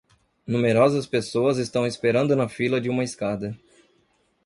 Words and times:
Numerosas 0.47 1.05
pessoas 1.05 1.59
estão 1.59 1.85
esperando 1.85 2.35
na 2.35 2.49
fila 2.49 2.81
de 2.81 2.89
uma 2.89 3.03
escada. 3.03 3.55